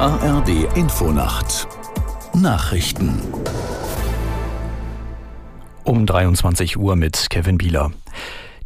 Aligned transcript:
ARD 0.00 0.76
Infonacht 0.76 1.66
Nachrichten 2.32 3.20
um 5.82 6.06
23 6.06 6.78
Uhr 6.78 6.94
mit 6.94 7.28
Kevin 7.30 7.58
Bieler. 7.58 7.90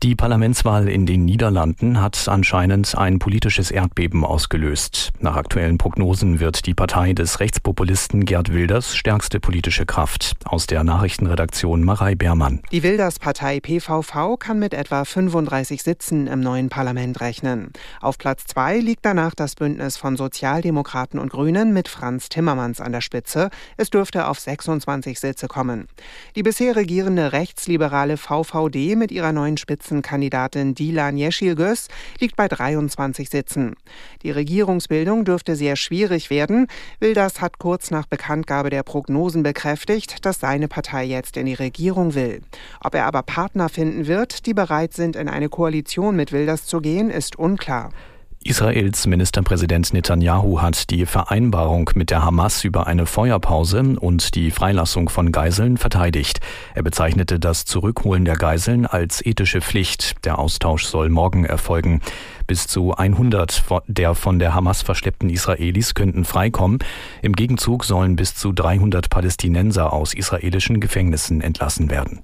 Die 0.03 0.17
Parlamentswahl 0.17 0.89
in 0.89 1.07
den 1.07 1.25
Niederlanden 1.25 2.01
hat 2.01 2.27
anscheinend 2.27 2.99
ein 2.99 3.21
politisches 3.21 3.71
Erdbeben 3.71 4.25
ausgelöst. 4.25 5.13
Nach 5.21 5.37
aktuellen 5.37 5.79
Prognosen 5.79 6.41
wird 6.41 6.67
die 6.67 6.75
Partei 6.75 7.13
des 7.13 7.39
Rechtspopulisten 7.39 8.25
Gerd 8.25 8.53
Wilders 8.53 8.97
stärkste 8.97 9.39
politische 9.39 9.87
Kraft. 9.87 10.33
Aus 10.45 10.67
der 10.67 10.83
Nachrichtenredaktion 10.83 11.85
Marei 11.85 12.17
Beermann. 12.17 12.63
Die 12.73 12.83
Wilders-Partei 12.83 13.61
PVV 13.61 14.39
kann 14.41 14.59
mit 14.59 14.75
etwa 14.75 15.05
35 15.05 15.85
Sitzen 15.85 16.27
im 16.27 16.41
neuen 16.41 16.69
Parlament 16.69 17.21
rechnen. 17.21 17.71
Auf 18.01 18.19
Platz 18.19 18.47
zwei 18.47 18.79
liegt 18.79 19.05
danach 19.05 19.37
das 19.37 19.55
Bündnis 19.55 19.99
von 19.99 20.17
Sozialdemokraten 20.17 21.21
und 21.21 21.31
Grünen 21.31 21.73
mit 21.73 21.87
Franz 21.87 22.29
Timmermans 22.29 22.81
an 22.81 22.91
der 22.91 23.03
Spitze. 23.03 23.51
Es 23.77 23.89
dürfte 23.89 24.27
auf 24.27 24.41
26 24.41 25.21
Sitze 25.21 25.47
kommen. 25.47 25.87
Die 26.35 26.43
bisher 26.43 26.75
regierende 26.75 27.33
rechtsliberale 27.33 28.17
VVD 28.17 28.97
mit 28.97 29.13
ihrer 29.13 29.31
neuen 29.31 29.59
Spitze 29.59 29.92
Spitzenkandidatin 29.93 30.75
Dilan 30.75 31.17
Yeşilgöz 31.17 31.89
liegt 32.19 32.37
bei 32.37 32.49
23 32.49 33.29
Sitzen. 33.29 33.75
Die 34.23 34.31
Regierungsbildung 34.31 35.25
dürfte 35.27 35.55
sehr 35.55 35.77
schwierig 35.77 36.31
werden. 36.31 36.67
Wilders 37.01 37.43
hat 37.43 37.59
kurz 37.59 37.91
nach 37.91 38.07
Bekanntgabe 38.07 38.71
der 38.71 38.85
Prognosen 38.85 39.43
bekräftigt, 39.43 40.25
dass 40.25 40.41
seine 40.41 40.69
Partei 40.69 41.05
jetzt 41.05 41.37
in 41.37 41.47
die 41.47 41.55
Regierung 41.55 42.15
will. 42.15 42.41
Ob 42.81 42.95
er 42.95 43.05
aber 43.05 43.23
Partner 43.23 43.69
finden 43.69 44.07
wird, 44.07 44.47
die 44.47 44.55
bereit 44.55 44.95
sind, 44.95 45.15
in 45.15 45.29
eine 45.29 45.51
Koalition 45.51 46.17
mit 46.17 46.33
Wilders 46.33 46.65
zu 46.65 46.81
gehen, 46.81 47.11
ist 47.11 47.37
unklar. 47.37 47.91
Israels 48.45 49.07
Ministerpräsident 49.07 49.93
Netanyahu 49.93 50.61
hat 50.61 50.91
die 50.91 51.07
Vereinbarung 51.07 51.91
mit 51.95 52.11
der 52.11 52.25
Hamas 52.25 52.65
über 52.65 52.87
eine 52.87 53.07
Feuerpause 53.07 53.97
und 54.01 54.35
die 54.35 54.51
Freilassung 54.51 55.09
von 55.09 55.31
Geiseln 55.31 55.77
verteidigt. 55.77 56.41
Er 56.75 56.83
bezeichnete 56.83 57.39
das 57.39 57.65
Zurückholen 57.65 58.25
der 58.25 58.37
Geiseln 58.37 58.87
als 58.87 59.25
ethische 59.25 59.61
Pflicht. 59.61 60.25
Der 60.25 60.39
Austausch 60.39 60.85
soll 60.85 61.09
morgen 61.09 61.45
erfolgen. 61.45 62.01
Bis 62.47 62.67
zu 62.67 62.95
100 62.95 63.63
der 63.87 64.15
von 64.15 64.39
der 64.39 64.55
Hamas 64.55 64.83
verschleppten 64.83 65.31
Israelis 65.31 65.95
könnten 65.95 66.25
freikommen. 66.25 66.81
Im 67.23 67.35
Gegenzug 67.35 67.85
sollen 67.85 68.17
bis 68.17 68.35
zu 68.35 68.53
300 68.53 69.09
Palästinenser 69.09 69.93
aus 69.93 70.15
israelischen 70.15 70.81
Gefängnissen 70.81 71.41
entlassen 71.41 71.91
werden. 71.91 72.23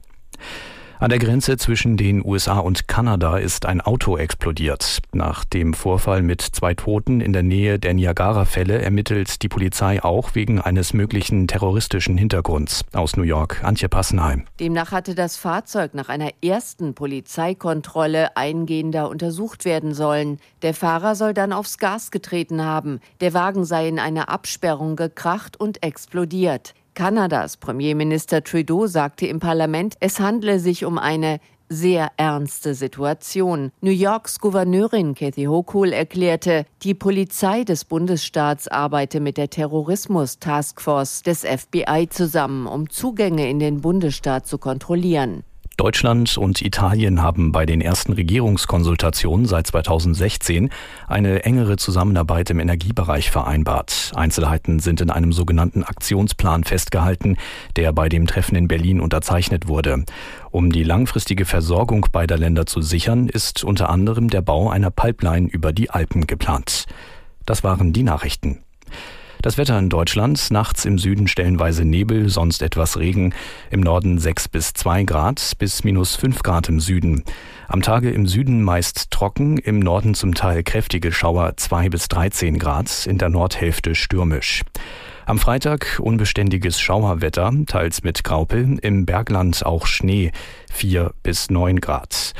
An 1.01 1.11
der 1.11 1.21
Grenze 1.21 1.57
zwischen 1.57 1.97
den 1.97 2.25
USA 2.25 2.59
und 2.59 2.89
Kanada 2.89 3.39
ist 3.39 3.67
ein 3.67 3.81
Auto 3.81 4.17
explodiert. 4.17 4.99
Nach 5.13 5.45
dem 5.45 5.73
Vorfall 5.73 6.23
mit 6.23 6.43
zwei 6.43 6.75
Toten 6.75 7.21
in 7.21 7.33
der 7.33 7.45
Nähe 7.45 7.79
der 7.79 7.95
Niagara-Fälle 7.95 8.83
ermittelt 8.83 9.43
die 9.43 9.49
Polizei 9.49 10.03
auch 10.03 10.35
wegen 10.35 10.61
eines 10.61 10.95
möglichen 10.95 11.47
terroristischen 11.47 12.19
Hintergrunds. 12.19 12.85
Aus 12.95 13.17
New 13.17 13.23
York, 13.23 13.63
Antje 13.63 13.89
Passenheim. 13.89 14.45
Demnach 14.59 14.91
hatte 14.91 15.15
das 15.15 15.37
Fahrzeug 15.37 15.95
nach 15.95 16.09
einer 16.09 16.31
ersten 16.43 16.95
Polizeikontrolle 16.95 18.37
eingehender 18.37 19.09
untersucht 19.09 19.65
werden 19.65 19.95
sollen. 19.95 20.41
Der 20.63 20.75
Fahrer 20.75 21.15
soll 21.15 21.33
dann 21.33 21.53
aufs 21.53 21.79
Gas 21.79 22.11
getreten 22.11 22.65
haben. 22.65 22.99
Der 23.21 23.35
Wagen 23.35 23.65
sei 23.65 23.87
in 23.87 24.01
eine 24.01 24.29
Absperrung 24.29 24.97
gekracht 24.97 25.61
und 25.61 25.81
explodiert. 25.85 26.75
Kanadas 26.99 27.57
Premierminister 27.57 28.43
Trudeau 28.43 28.89
sagte 28.89 29.29
im 29.29 29.39
Parlament, 29.39 29.95
es 30.01 30.19
handle 30.19 30.59
sich 30.59 30.85
um 30.85 30.99
eine 30.99 31.39
sehr 31.69 32.11
ernste 32.17 32.75
Situation. 32.75 33.71
New 33.81 33.93
Yorks 33.93 34.41
Gouverneurin 34.41 35.15
Kathy 35.15 35.45
Hochul 35.45 35.93
erklärte, 35.93 36.67
die 36.83 36.95
Polizei 36.95 37.63
des 37.63 37.85
Bundesstaats 37.85 38.67
arbeite 38.67 39.21
mit 39.21 39.37
der 39.37 39.49
Terrorismus-Taskforce 39.49 41.23
des 41.23 41.45
FBI 41.45 42.09
zusammen, 42.11 42.67
um 42.67 42.91
Zugänge 42.91 43.49
in 43.49 43.61
den 43.61 43.81
Bundesstaat 43.81 44.49
zu 44.49 44.59
kontrollieren. 44.59 45.45
Deutschland 45.79 46.37
und 46.37 46.61
Italien 46.61 47.23
haben 47.23 47.53
bei 47.53 47.65
den 47.65 47.81
ersten 47.81 48.13
Regierungskonsultationen 48.13 49.47
seit 49.47 49.69
2016 49.69 50.71
eine 51.07 51.45
engere 51.45 51.77
Zusammenarbeit 51.77 52.51
im 52.51 52.59
Energiebereich 52.59 53.31
vereinbart. 53.31 54.11
Einzelheiten 54.17 54.81
sind 54.81 55.01
in 55.01 55.09
einem 55.09 55.33
sogenannten 55.33 55.85
Aktionsplan 55.85 56.65
festgehalten, 56.65 57.37
der 57.77 57.93
bei 57.93 58.09
dem 58.09 58.27
Treffen 58.27 58.57
in 58.57 58.67
Berlin 58.67 59.01
unterzeichnet 59.01 59.69
wurde. 59.69 60.05
Um 60.51 60.73
die 60.73 60.83
langfristige 60.83 61.45
Versorgung 61.45 62.09
beider 62.11 62.39
Länder 62.39 62.67
zu 62.67 62.83
sichern, 62.83 63.29
ist 63.29 63.63
unter 63.63 63.89
anderem 63.89 64.31
der 64.31 64.43
Bau 64.43 64.71
einer 64.71 64.91
Pipeline 64.91 65.49
über 65.49 65.73
die 65.73 65.91
Alpen 65.91 66.27
geplant. 66.27 66.87
Das 67.47 67.63
waren 67.63 67.93
die 67.93 68.03
Nachrichten. 68.03 68.65
Das 69.41 69.57
Wetter 69.57 69.79
in 69.79 69.89
Deutschland, 69.89 70.51
nachts 70.51 70.85
im 70.85 70.99
Süden 70.99 71.29
stellenweise 71.29 71.85
Nebel, 71.85 72.29
sonst 72.29 72.61
etwas 72.61 72.99
Regen, 72.99 73.33
im 73.71 73.79
Norden 73.79 74.19
6 74.19 74.49
bis 74.49 74.73
2 74.73 75.05
Grad 75.05 75.53
bis 75.61 75.85
minus 75.85 76.17
5 76.17 76.43
Grad 76.43 76.69
im 76.69 76.81
Süden. 76.81 77.23
Am 77.69 77.81
Tage 77.81 78.11
im 78.11 78.27
Süden 78.27 78.65
meist 78.65 79.13
trocken, 79.13 79.57
im 79.59 79.79
Norden 79.79 80.15
zum 80.15 80.35
Teil 80.35 80.65
kräftige 80.65 81.13
Schauer 81.13 81.57
2 81.57 81.89
bis 81.89 82.09
13 82.09 82.59
Grad, 82.59 83.07
in 83.07 83.19
der 83.19 83.29
Nordhälfte 83.29 83.95
stürmisch. 83.95 84.65
Am 85.25 85.39
Freitag 85.39 86.01
unbeständiges 86.03 86.81
Schauerwetter, 86.81 87.53
teils 87.67 88.03
mit 88.03 88.25
Graupel, 88.25 88.79
im 88.83 89.07
Bergland 89.07 89.65
auch 89.65 89.87
Schnee 89.87 90.33
4 90.73 91.13
bis 91.23 91.49
9 91.49 91.81
Grad. 91.81 92.35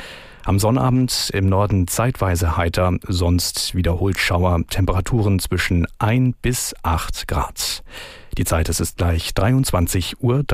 Am 0.49 0.59
Sonnabend 0.59 1.29
im 1.35 1.47
Norden 1.51 1.87
zeitweise 1.89 2.57
heiter, 2.57 2.97
sonst 3.07 3.75
wiederholt 3.75 4.19
Schauer, 4.19 4.59
Temperaturen 4.71 5.41
zwischen 5.41 5.87
1 5.99 6.37
bis 6.41 6.75
8 6.83 7.29
Grad. 7.29 7.83
Die 8.39 8.47
Zeit 8.47 8.71
ist 8.71 8.97
gleich 8.97 9.33
23.03 9.33 10.15
Uhr. 10.21 10.45